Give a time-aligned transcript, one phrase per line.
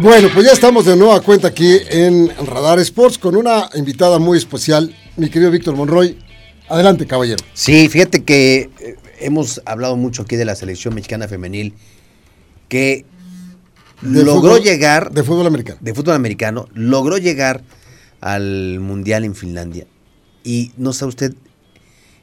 [0.00, 4.38] Bueno, pues ya estamos de nueva cuenta aquí en Radar Sports con una invitada muy
[4.38, 6.18] especial, mi querido Víctor Monroy.
[6.68, 7.42] Adelante, caballero.
[7.54, 11.74] Sí, fíjate que eh, hemos hablado mucho aquí de la selección mexicana femenil
[12.68, 13.06] que
[14.02, 15.78] De logró fútbol- llegar De fútbol americano.
[15.80, 17.62] de fútbol americano, logró llegar
[18.20, 19.86] al mundial en Finlandia.
[20.44, 21.34] Y no sabe usted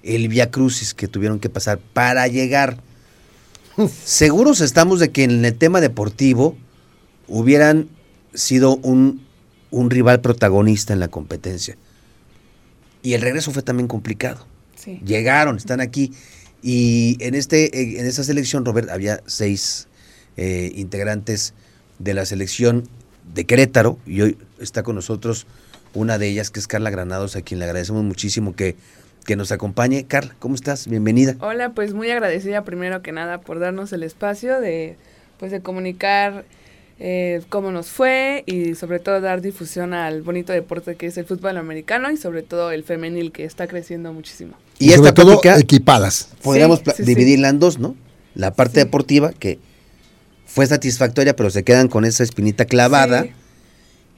[0.04, 2.78] el via crucis que tuvieron que pasar para llegar.
[4.05, 6.55] Seguros estamos de que en el tema deportivo
[7.28, 7.89] hubieran
[8.34, 9.25] sido un,
[9.71, 11.78] un rival protagonista en la competencia.
[13.02, 14.46] Y el regreso fue también complicado.
[14.75, 15.00] Sí.
[15.06, 16.11] Llegaron, están aquí.
[16.61, 19.88] Y en, este, eh, en esta selección, Robert, había seis
[20.38, 21.54] eh, integrantes
[22.00, 22.88] de la selección
[23.33, 24.00] de Querétaro.
[24.05, 25.46] Y hoy está con nosotros
[25.94, 28.75] una de ellas, que es Carla Granados, a quien le agradecemos muchísimo que,
[29.25, 30.05] que nos acompañe.
[30.05, 30.88] Carla, ¿cómo estás?
[30.88, 31.36] Bienvenida.
[31.39, 34.97] Hola, pues muy agradecida primero que nada por darnos el espacio de,
[35.39, 36.45] pues, de comunicar
[36.99, 41.25] eh, cómo nos fue y sobre todo dar difusión al bonito deporte que es el
[41.25, 44.53] fútbol americano y sobre todo el femenil que está creciendo muchísimo.
[44.79, 46.29] Y, sobre esta todo plática equipadas.
[46.41, 47.03] podríamos Sí, sí, sí.
[47.03, 47.95] dividirla en dos, ¿no?
[48.33, 48.85] La parte Sí.
[48.85, 49.59] deportiva, que
[50.45, 53.23] fue satisfactoria, pero se quedan con esa espinita clavada.
[53.23, 53.31] Sí.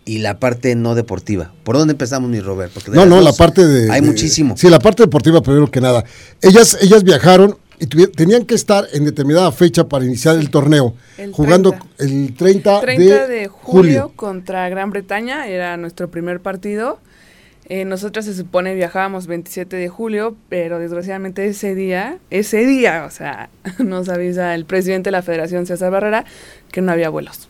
[0.05, 1.53] Y la parte no deportiva.
[1.65, 2.71] ¿Por dónde empezamos, mi Robert?
[2.73, 3.91] Porque No, no, la parte de...
[3.91, 4.55] Hay de- muchísimo.
[4.55, 6.05] Sí, la parte deportiva primero que nada.
[6.41, 11.31] Ellas, ellas viajaron y tenían que estar en determinada fecha para iniciar el torneo, El
[11.31, 11.87] jugando 30.
[11.99, 14.11] el 30, 30 de, julio, julio.
[14.15, 16.99] contra Gran Bretaña, era nuestro primer partido.
[17.69, 23.11] Eh, nosotras se supone viajábamos 27 de julio, pero desgraciadamente ese día, ese día, o
[23.11, 26.25] sea, nos avisa el presidente de la Federación, César Barrera,
[26.71, 27.49] que no había vuelos.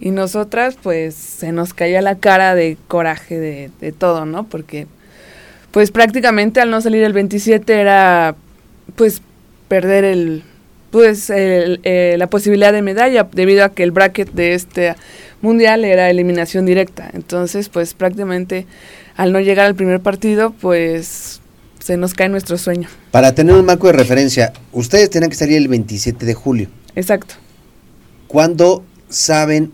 [0.00, 4.44] Y nosotras, pues, se nos caía la cara de coraje de, de todo, ¿no?
[4.44, 4.86] Porque,
[5.70, 8.36] pues, prácticamente al no salir el 27 era,
[8.94, 9.22] pues,
[9.68, 10.42] perder el,
[10.90, 14.94] pues, el- eh, la posibilidad de medalla, debido a que el bracket de este
[15.42, 17.10] mundial era eliminación directa.
[17.12, 18.66] Entonces, pues, prácticamente
[19.16, 21.40] al no llegar al primer partido, pues,
[21.78, 22.88] se nos cae nuestro sueño.
[23.10, 26.68] Para tener un marco de referencia, ustedes tenían que salir el 27 de julio.
[26.94, 27.34] Exacto.
[28.26, 29.70] ¿Cuándo saben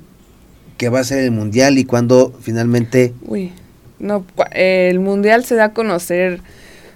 [0.76, 3.52] que va a ser el mundial y cuándo finalmente Uy,
[3.98, 6.40] no, el mundial se da a conocer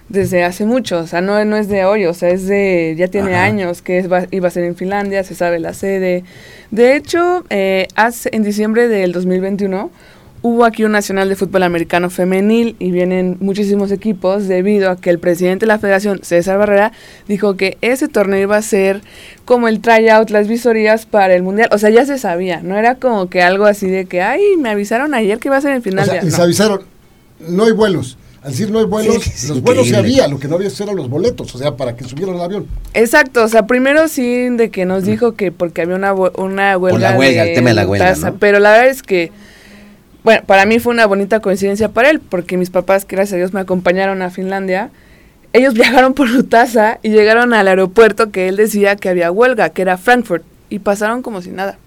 [0.09, 3.07] desde hace mucho, o sea, no, no es de hoy, o sea, es de, ya
[3.09, 3.43] tiene Ajá.
[3.43, 6.23] años que es, va- iba a ser en Finlandia, se sabe la sede.
[6.71, 9.91] De hecho, eh, hace, en diciembre del 2021
[10.43, 15.09] hubo aquí un nacional de fútbol americano femenil y vienen muchísimos equipos debido a que
[15.09, 16.93] el presidente de la federación, César Barrera,
[17.27, 19.01] dijo que ese torneo iba a ser
[19.43, 21.67] como el tryout, las visorías para el mundial.
[21.73, 24.69] O sea, ya se sabía, no era como que algo así de que, ay, me
[24.69, 26.21] avisaron ayer que iba a ser en O sea, Finlandia.
[26.21, 26.43] les No.
[26.43, 26.81] avisaron,
[27.49, 28.17] no hay vuelos.
[28.47, 30.13] Al decir no hay vuelos, Sí, los vuelos increíble.
[30.13, 32.67] había, lo que no había eran los boletos, o sea, para que subieran al avión.
[32.93, 37.11] Exacto, o sea, primero sí de que nos dijo que porque había una, una huelga.
[37.11, 38.33] la huelga, el tema de la huelga.
[38.39, 39.33] Pero la verdad es que,
[40.23, 43.37] bueno, para mí fue una bonita coincidencia para él, porque mis papás, que gracias a
[43.37, 44.91] Dios, me acompañaron a Finlandia.
[45.51, 49.81] Ellos viajaron por Lutasa y llegaron al aeropuerto que él decía que había huelga, que
[49.81, 51.79] era Frankfurt, y pasaron como si nada.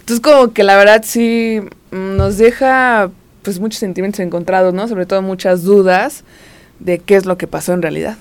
[0.00, 1.60] Entonces, como que la verdad sí
[1.92, 3.12] nos deja
[3.44, 4.88] pues muchos sentimientos encontrados, ¿no?
[4.88, 6.24] Sobre todo muchas dudas
[6.80, 8.16] de qué es lo que pasó en realidad.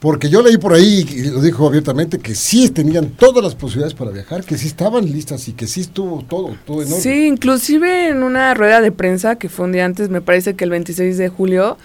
[0.00, 3.94] Porque yo leí por ahí, y lo dijo abiertamente, que sí tenían todas las posibilidades
[3.94, 7.00] para viajar, que sí estaban listas y que sí estuvo todo, todo en orden.
[7.00, 10.64] Sí, inclusive en una rueda de prensa que fue un día antes, me parece que
[10.64, 11.78] el 26 de julio,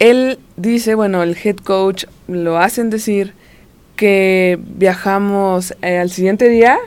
[0.00, 3.32] él dice, bueno, el head coach lo hacen decir
[3.94, 6.78] que viajamos eh, al siguiente día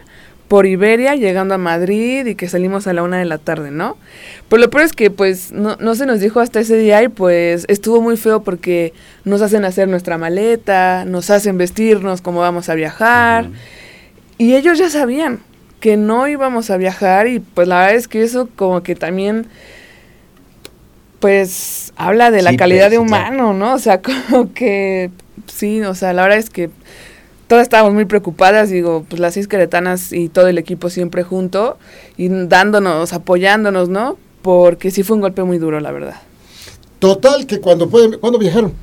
[0.53, 3.97] por Iberia, llegando a Madrid y que salimos a la una de la tarde, ¿no?
[4.49, 7.07] Pero lo peor es que pues no, no se nos dijo hasta ese día y
[7.07, 8.93] pues estuvo muy feo porque
[9.25, 13.49] nos hacen hacer nuestra maleta, nos hacen vestirnos como vamos a viajar.
[14.37, 15.39] Y ellos ya sabían
[15.79, 19.47] que no íbamos a viajar y pues la verdad es que eso como que también
[21.19, 23.73] pues habla de la Sí, calidad pues, de humano, ¿no?
[23.73, 25.09] O sea, como que
[25.47, 26.69] sí, o sea, la verdad es que
[27.47, 31.77] todas estábamos muy preocupadas, digo, pues las seis queretanas y todo el equipo siempre junto
[32.17, 34.17] y dándonos, apoyándonos, ¿no?
[34.41, 36.15] Porque sí fue un golpe muy duro, la verdad.
[36.99, 38.73] Total, que cuando pueden, cuando viajaron,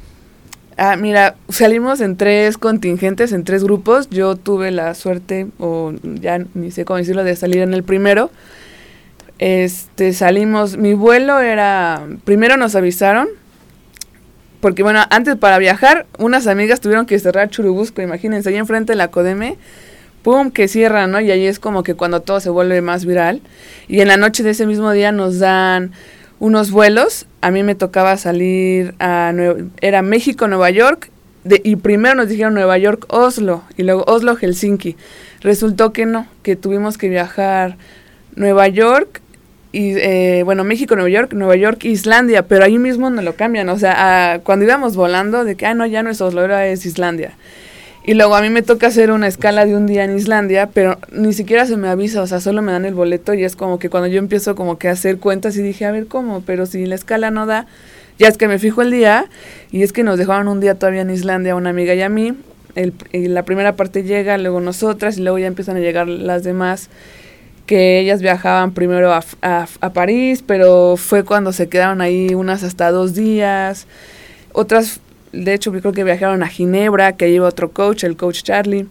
[0.83, 4.09] Ah, mira, salimos en tres contingentes, en tres grupos.
[4.09, 8.31] Yo tuve la suerte, o ya ni sé cómo decirlo, de salir en el primero.
[9.39, 13.29] Este, salimos, mi vuelo era, primero nos avisaron,
[14.61, 18.97] porque bueno, antes para viajar, unas amigas tuvieron que cerrar Churubusco, imagínense, ahí enfrente de
[18.97, 19.57] la Codeme,
[20.23, 21.21] pum, que cierran, ¿no?
[21.21, 23.41] Y ahí es como que cuando todo se vuelve más viral.
[23.89, 25.93] Y en la noche de ese mismo día nos dan
[26.39, 27.27] unos vuelos.
[27.41, 29.33] A mí me tocaba salir a
[29.81, 31.11] era México, Nueva York,
[31.45, 34.97] de- y primero nos dijeron Nueva York, Oslo, y luego Oslo, Helsinki.
[35.41, 37.77] Resultó que no, que tuvimos que viajar
[38.37, 39.23] Nueva York,
[39.73, 43.69] y eh, bueno, México, Nueva York, Nueva York, Islandia, pero ahí mismo no lo cambian,
[43.69, 47.33] o sea, cuando íbamos volando, de que, ah, no, ya Oslo, ahora es Islandia.
[48.03, 50.99] Y luego a mí me toca hacer una escala de un día en Islandia, pero
[51.13, 53.79] ni siquiera se me avisa, o sea, solo me dan el boleto y es como
[53.79, 56.67] que cuando yo empiezo como que a hacer cuentas y dije, a ver cómo, pero
[56.67, 57.67] si la escala no da,
[58.19, 59.27] ya es que me fijo el día
[59.71, 62.35] y es que nos dejaron un día todavía en Islandia una amiga y a mí.
[62.75, 66.43] El, y la primera parte llega, luego nosotras y luego ya empiezan a llegar las
[66.45, 66.89] demás
[67.71, 72.91] que ellas viajaban primero a, a- París, pero fue cuando se quedaron ahí unas hasta
[72.91, 73.87] dos días.
[74.53, 74.99] Otras,
[75.33, 78.89] de hecho, creo que viajaron a Ginebra, que iba otro coach, el coach Charlie.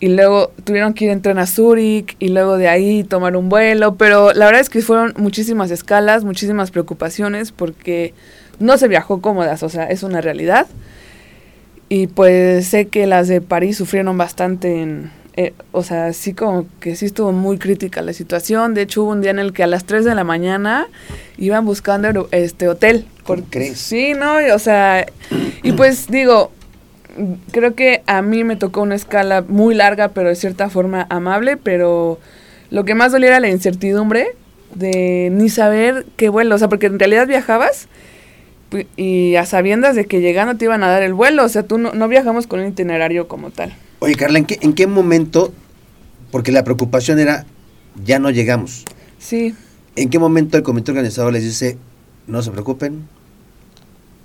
[0.00, 3.50] Y luego tuvieron que ir en tren a Zúrich y luego de ahí tomar un
[3.50, 3.96] vuelo.
[3.96, 8.14] Pero la verdad es que fueron muchísimas escalas, muchísimas preocupaciones porque
[8.58, 10.66] no se viajó cómodas, o sea, es una realidad.
[11.90, 15.10] Y pues sé que las de París sufrieron bastante en...
[15.36, 18.74] eh, o sea, sí como que sí estuvo muy crítica la situación.
[18.74, 20.88] De hecho, hubo un día en el que a las 3 de la mañana
[21.38, 23.06] iban buscando este hotel.
[23.24, 23.62] ¿Cómo Por-?
[23.74, 24.40] Sí, ¿no?
[24.40, 25.06] Y, o sea,
[25.62, 26.50] y pues digo,
[27.52, 31.56] creo que a mí me tocó una escala muy larga, pero de cierta forma amable,
[31.56, 32.18] pero
[32.70, 34.28] lo que más dolía era la incertidumbre
[34.74, 37.88] de ni saber qué vuelo, o sea, porque en realidad viajabas
[38.96, 41.78] y a sabiendas de que llegando te iban a dar el vuelo, o sea, tú
[41.78, 43.74] no, no viajamos con un itinerario como tal.
[44.00, 45.52] Oye, Carla, ¿en qué, ¿en qué momento?
[46.30, 47.46] Porque la preocupación era,
[48.04, 48.84] ya no llegamos.
[49.18, 49.54] Sí,
[49.96, 51.76] ¿En qué momento el comité organizador les dice,
[52.26, 53.08] no se preocupen,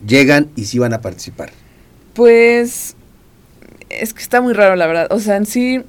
[0.05, 1.51] llegan y sí van a participar?
[2.13, 2.95] Pues
[3.89, 5.07] es que está muy raro, la verdad.
[5.09, 5.81] O sea, en sí,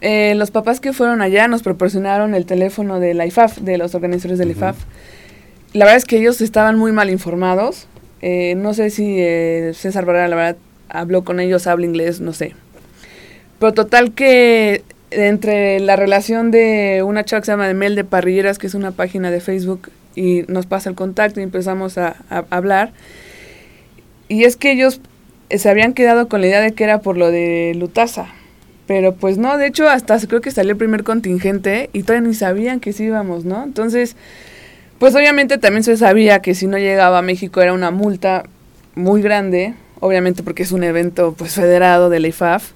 [0.00, 3.94] eh, los papás que fueron allá nos proporcionaron el teléfono de la IFAF, de los
[3.94, 4.52] organizadores de la.
[4.52, 4.76] IFAF.
[5.72, 7.88] La verdad es que ellos estaban muy mal informados.
[8.22, 10.56] Eh, no sé si eh, César Barrera, la verdad,
[10.88, 12.54] habló con ellos, habla inglés, no sé.
[13.58, 18.04] Pero total que entre la relación de una chava que se llama de Mel de
[18.04, 22.16] Parrilleras, que es una página de Facebook, y nos pasa el contacto y empezamos a,
[22.30, 22.92] a hablar.
[24.28, 25.00] Y es que ellos
[25.50, 28.28] eh, se habían quedado con la idea de que era por lo de Lutasa.
[28.86, 32.34] Pero pues no, de hecho hasta creo que salió el primer contingente y todavía ni
[32.34, 33.62] sabían que sí íbamos, ¿no?
[33.62, 34.16] Entonces,
[34.98, 38.44] pues obviamente también se sabía que si no llegaba a México era una multa
[38.94, 42.72] muy grande, obviamente porque es un evento pues federado de la IFAF.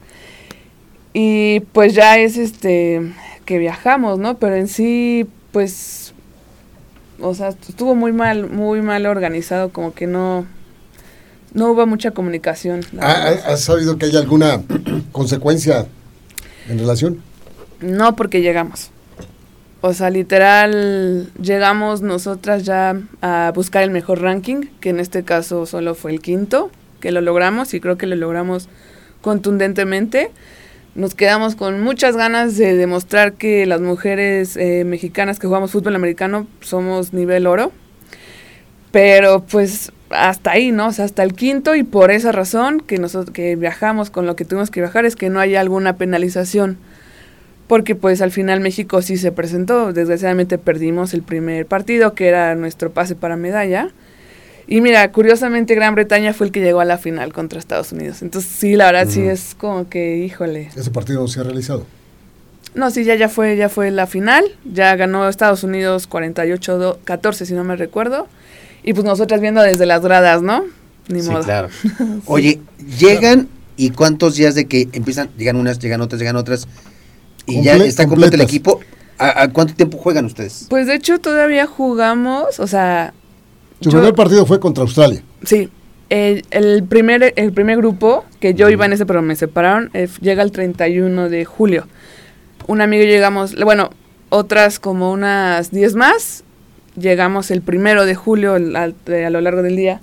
[1.13, 3.13] Y pues ya es este
[3.45, 4.39] que viajamos, ¿no?
[4.39, 6.15] Pero en sí, pues,
[7.21, 10.47] o sea, estuvo muy mal, muy mal organizado, como que no,
[11.53, 12.81] no hubo mucha comunicación.
[12.93, 13.45] la ¿Ha- verdad.
[13.47, 14.63] ha- ¿Has sabido que hay alguna
[15.13, 15.87] consecuencia
[16.69, 17.21] en relación?
[17.81, 18.91] No, porque llegamos.
[19.85, 25.67] O sea, literal, llegamos nosotras ya a buscar el mejor ranking, que en este caso
[25.67, 26.71] solo fue el quinto,
[27.01, 28.69] que lo logramos y creo que lo logramos
[29.21, 30.31] contundentemente.
[30.95, 35.97] Nos quedamos con muchas ganas de demostrar que las mujeres eh, mexicanas que jugamos fútbol
[35.97, 37.73] americano somos nivel oro.
[38.91, 40.89] Pero pues hasta ahí, ¿no?
[40.89, 44.37] O sea, hasta el quinto y por esa razón que nosotros que viajamos con lo
[44.37, 46.77] que tuvimos que viajar es que no hay alguna penalización.
[47.69, 52.55] Porque pues al final México sí se presentó, desgraciadamente perdimos el primer partido que era
[52.55, 53.89] nuestro pase para medalla.
[54.67, 58.23] Y mira, curiosamente Gran Bretaña fue el que llegó a la final contra Estados Unidos.
[58.23, 60.71] Entonces sí, la verdad sí es como que, híjole.
[60.75, 61.87] Ese partido no se ha realizado.
[62.75, 64.45] No, sí, ya, ya fue, ya fue la final.
[64.65, 68.29] Ya ganó Estados Unidos 48-14, si no me recuerdo.
[68.83, 70.65] Y pues nosotras viendo desde las gradas, ¿no?
[71.09, 71.43] Ni sí, modo.
[71.43, 71.69] claro.
[72.27, 72.61] Oye,
[72.99, 76.69] llegan y cuántos días de que empiezan, llegan unas, llegan otras, llegan otras,
[77.47, 78.81] y ya está completo el equipo.
[79.19, 80.67] ¿A, a cuánto tiempo juegan ustedes?
[80.69, 83.13] Pues de hecho todavía jugamos, o sea...
[83.91, 85.23] Yo- primer partido fue contra Australia.
[85.45, 85.69] Sí.
[86.09, 90.09] El, el primer, el primer grupo, que yo iba en ese, pero me separaron, eh,
[90.21, 91.87] llega el 31 de julio.
[92.67, 93.91] Un amigo y yo llegamos, bueno,
[94.29, 96.45] otras como unas 10 más,
[96.97, 100.03] llegamos el primero de julio al- al- a lo largo del día.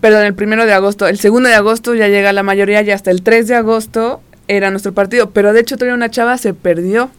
[0.00, 1.06] Perdón, el primero de agosto.
[1.06, 4.70] El segundo de agosto ya llega la mayoría y hasta el 3 de agosto era
[4.70, 5.30] nuestro partido.
[5.30, 7.10] Pero de hecho todavía una chava se perdió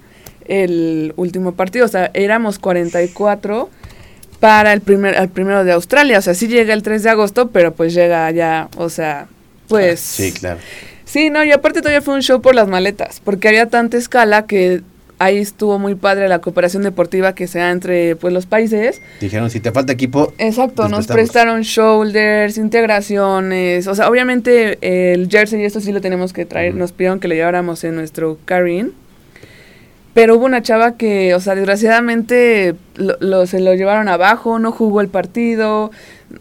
[0.45, 1.85] el último partido.
[1.85, 3.69] O sea, éramos 44
[4.41, 6.17] para el primer, el primero de Australia.
[6.17, 9.27] O sea, sí llega el 3 de agosto, pero pues llega ya, o sea,
[9.69, 10.01] pues...
[10.01, 10.59] Sí, claro.
[11.05, 14.47] Sí, no, y aparte todavía fue un show por las maletas, porque había tanta escala
[14.47, 14.81] que
[15.19, 18.99] ahí estuvo muy padre la cooperación deportiva que se da entre pues los países.
[19.19, 24.79] Dijeron, si te falta equipo, Exacto, les nos prestaron shoulders, integraciones, o sea, obviamente
[25.13, 27.95] el jersey y esto sí lo tenemos que traer, nos pidieron que lo lleváramos en
[27.95, 28.93] nuestro carry-in.
[30.13, 34.71] Pero hubo una chava que, o sea, desgraciadamente lo, lo- se lo llevaron abajo, no
[34.71, 35.91] jugó el partido,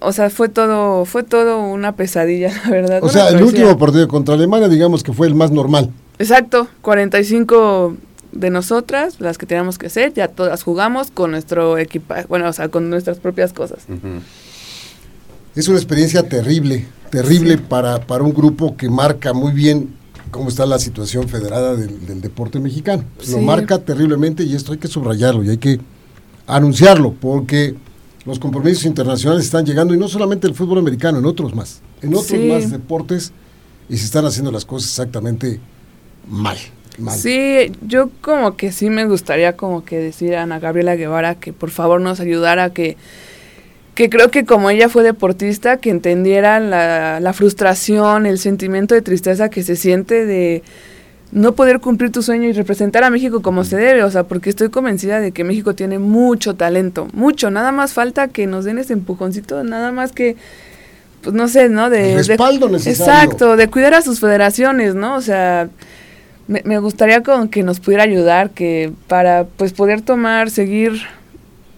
[0.01, 2.99] o sea, fue todo, fue todo una pesadilla, la verdad.
[3.03, 5.91] O sea, el último partido contra Alemania, digamos que fue el más normal.
[6.19, 7.97] Exacto, 45,
[8.33, 12.53] de nosotras, las que teníamos que hacer, ya todas jugamos con nuestro equipaje, bueno, o
[12.53, 13.81] sea, con nuestras propias cosas.
[15.57, 19.89] Es una experiencia terrible, terrible para, para un grupo que marca muy bien
[20.31, 23.05] cómo está la situación federada del, del deporte mexicano.
[23.31, 25.81] Lo marca terriblemente y esto hay que subrayarlo y hay que
[26.47, 27.75] anunciarlo porque
[28.25, 32.11] los compromisos internacionales están llegando y no solamente el fútbol americano, en otros más, en
[32.11, 32.49] otros Sí.
[32.49, 33.33] más deportes
[33.89, 35.59] y se están haciendo las cosas exactamente
[36.29, 36.57] mal.
[36.99, 37.19] mal.
[37.19, 41.53] Sí, yo como que sí me gustaría como que decir a Ana Gabriela Guevara que
[41.53, 42.97] por favor nos ayudara, que,
[43.95, 49.03] que creo que como ella fue deportista, que entendiera la, la frustración, el sentimiento de
[49.03, 50.63] tristeza que se siente de
[51.33, 54.51] no poder cumplir tu sueño y representar a México como se debe, o sea, porque
[54.51, 58.79] estoy convencida de que México tiene mucho talento, mucho, nada más falta que nos den
[58.79, 60.37] ese empujoncito, nada más que,
[61.23, 61.89] pues no sé, ¿no?
[61.91, 63.13] De, El de- respaldo necesario.
[63.13, 65.15] Exacto, de cuidar a sus federaciones, ¿no?
[65.17, 65.69] O sea,
[66.49, 71.01] me, me gustaría con que nos pudiera ayudar, que para pues poder tomar, seguir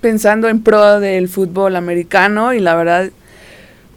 [0.03, 3.09] pensando en pro del fútbol americano y la verdad,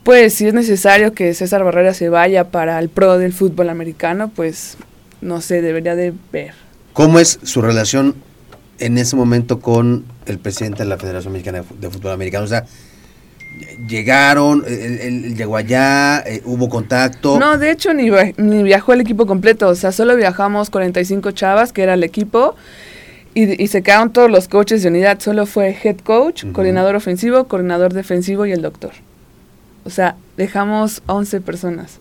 [0.04, 4.32] pues si es necesario que César Barrera se vaya para el pro del fútbol americano,
[4.34, 4.78] pues
[5.20, 6.54] no sé, debería de ver.
[6.94, 8.16] ¿Cómo es su relación
[8.80, 12.46] en ese momento con el presidente de la Federación Mexicana de Fútbol Americano?
[12.46, 12.66] O sea,
[13.88, 17.40] llegaron, él, él- llegó allá, eh, hubo contacto.
[17.40, 21.74] No, de hecho ni, ni viajó el equipo completo, o sea, solo viajamos 45 chavas,
[21.74, 22.56] que era el equipo,
[23.36, 27.44] y, y se quedaron todos los coaches de unidad, solo fue head coach, coordinador ofensivo,
[27.44, 28.92] coordinador defensivo y el doctor.
[29.84, 32.00] O sea, dejamos 11 personas.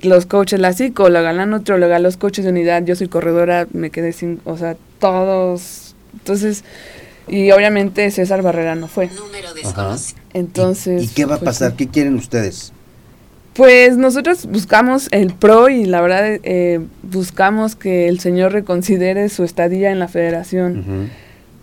[0.00, 4.12] Los coaches, la psicóloga, la nutrióloga, los coaches de unidad, yo soy corredora, me quedé
[4.12, 5.94] sin, o sea, todos.
[6.12, 6.64] Entonces,
[7.28, 9.08] y obviamente César Barrera no fue.
[9.08, 9.48] Número.
[10.34, 11.02] Entonces.
[11.02, 11.74] ¿Y, y qué va a pues, pasar?
[11.74, 12.72] ¿Qué quieren ustedes?
[13.54, 19.44] Pues nosotros buscamos el PRO y la verdad eh, buscamos que el señor reconsidere su
[19.44, 21.10] estadía en la federación.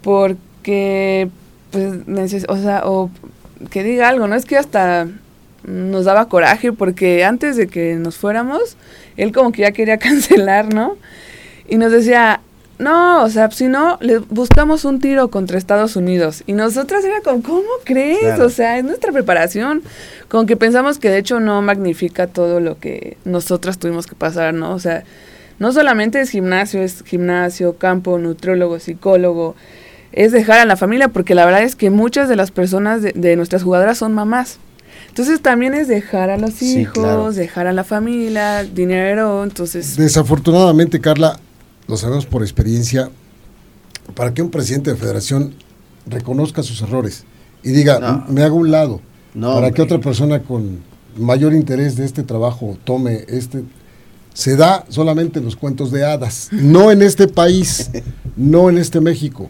[0.02, 1.30] Porque
[1.72, 3.10] pues o sea o
[3.70, 5.08] que diga algo no es que hasta
[5.64, 8.78] nos daba coraje porque antes de que nos fuéramos
[9.18, 10.96] él como que ya quería cancelar no
[11.68, 12.42] y nos decía
[12.80, 16.44] no, o sea, si no, le buscamos un tiro contra Estados Unidos.
[16.46, 18.20] Y nosotras era como, ¿cómo crees?
[18.20, 18.46] Claro.
[18.46, 19.82] O sea, es nuestra preparación.
[20.28, 24.54] Como que pensamos que de hecho no magnifica todo lo que nosotras tuvimos que pasar,
[24.54, 24.74] ¿no?
[24.74, 25.04] O sea,
[25.58, 29.56] no solamente es gimnasio, es gimnasio, campo, nutriólogo, psicólogo.
[30.12, 33.12] Es dejar a la familia, porque la verdad es que muchas de las personas de,
[33.14, 34.60] de nuestras jugadoras son mamás.
[35.10, 37.32] Entonces también es dejar a los Sí, hijos, claro.
[37.32, 39.98] dejar a la familia, dinero, entonces...
[39.98, 41.40] Desafortunadamente, Carla,
[41.88, 43.10] lo sabemos por experiencia,
[44.16, 45.54] para que un presidente de federación
[46.06, 47.26] reconozca sus errores
[47.64, 48.26] y diga, No.
[48.30, 49.02] me hago un lado,
[49.34, 49.74] No, para hombre.
[49.74, 50.80] que otra persona con
[51.18, 53.64] mayor interés de este trabajo tome este,
[54.34, 57.90] se da solamente en los cuentos de hadas, no en este país,
[58.38, 59.50] no en este México.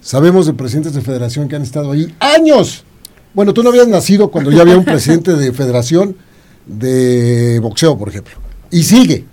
[0.00, 2.84] Sabemos de presidentes de federación que han estado ahí años.
[3.34, 6.16] Bueno, tú no habías nacido cuando ya había un presidente de federación
[6.66, 8.34] de boxeo, por ejemplo.
[8.70, 9.24] Y sigue.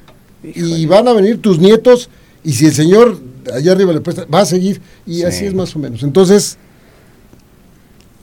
[0.43, 2.09] Y van a venir tus nietos
[2.43, 3.19] y si el señor
[3.53, 4.81] allá arriba le presta, va a seguir.
[5.05, 5.23] Y Sí.
[5.23, 6.03] así es más o menos.
[6.03, 6.57] Entonces,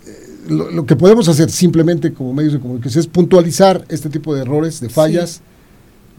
[0.06, 0.12] eh,
[0.48, 4.42] lo, lo que podemos hacer simplemente como medios de comunicación es puntualizar este tipo de
[4.42, 5.40] errores, de fallas,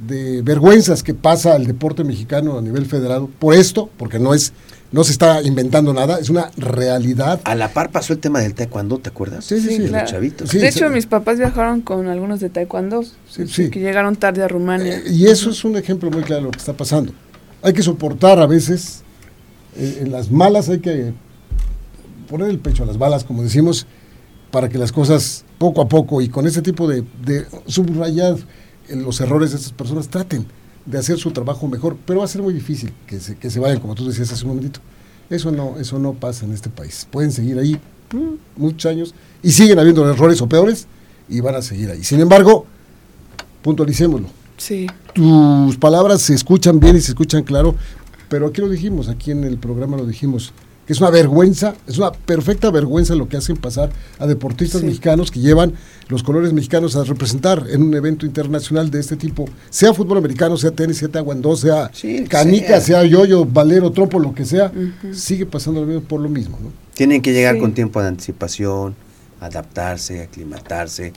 [0.07, 4.53] de vergüenzas que pasa al deporte mexicano a nivel federal por esto, porque no es
[4.89, 7.41] no se está inventando nada, es una realidad.
[7.43, 9.43] A la par pasó el tema del taekwondo, ¿te acuerdas?
[9.43, 9.77] Sí, sí, sí.
[9.79, 10.07] Los claro.
[10.07, 10.49] chavitos.
[10.49, 10.77] Sí, de sí.
[10.79, 13.69] hecho, mis papás viajaron con algunos de taekwondo, Sí, sí.
[13.69, 14.99] que llegaron tarde a Rumania.
[14.99, 17.11] Eh, y eso es un ejemplo muy claro de lo que está pasando.
[17.61, 19.03] Hay que soportar a veces,
[19.75, 21.13] eh, en las malas hay que
[22.29, 23.87] poner el pecho a las balas, como decimos,
[24.51, 28.37] para que las cosas poco a poco y con ese tipo de, de subrayar
[28.89, 30.45] los errores de estas personas traten
[30.85, 33.59] de hacer su trabajo mejor, pero va a ser muy difícil que se, que se
[33.59, 34.79] vayan, como tú decías hace un momentito.
[35.29, 37.05] Eso no, eso no pasa en este país.
[37.11, 37.77] Pueden seguir ahí
[38.13, 40.87] mm, muchos años y siguen habiendo errores o peores
[41.27, 42.03] y van a seguir ahí.
[42.03, 42.65] Sin embargo,
[43.61, 47.75] puntualicémoslo Sí, tus palabras se escuchan bien y se escuchan claro,
[48.29, 50.51] pero aquí lo dijimos, aquí en el programa lo dijimos,
[50.85, 54.87] que es una vergüenza, es una perfecta vergüenza lo que hacen pasar a deportistas Sí.
[54.87, 55.73] mexicanos que llevan
[56.07, 60.55] los colores mexicanos a representar en un evento internacional de este tipo, sea fútbol americano,
[60.57, 63.01] sea tenis, sea taekwondo, sea Sí, canica, sea.
[63.01, 64.71] sea yoyo, valero, tropo, lo que sea,
[65.11, 66.71] sigue pasando lo mismo por lo mismo, ¿no?
[66.93, 67.61] Tienen que llegar Sí.
[67.61, 68.95] con tiempo de anticipación,
[69.41, 71.13] adaptarse, aclimatarse,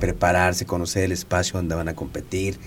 [0.00, 2.58] prepararse, conocer el espacio donde van a competir,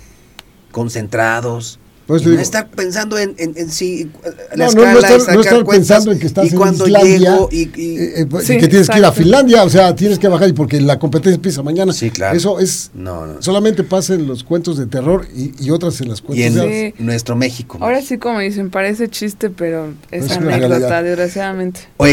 [0.72, 1.80] concentrados.
[2.12, 4.10] Y te no digo- estar pensando en, en, en sí,
[4.56, 6.46] la No, no, escala no y estar, sacar no estar cuentas, pensando en que estás
[6.46, 8.98] y en cuando Islandia llego y, y- eh, eh, pues, Sí, y que tienes que
[8.98, 9.12] ir a.
[9.12, 11.94] Finlandia, o sea, tienes que bajar y porque la competencia empieza mañana.
[11.94, 12.36] Sí, claro.
[12.36, 13.42] Eso es no, no.
[13.44, 16.56] solamente pasa en los cuentos de terror y, y otras en las y cuentos en
[16.56, 16.86] de Sí.
[16.88, 17.00] hadas.
[17.00, 17.78] nuestro México.
[17.80, 21.82] Ahora sí, como dicen, parece chiste, pero es Es anécdota, desgraciadamente.
[21.98, 22.08] Oye,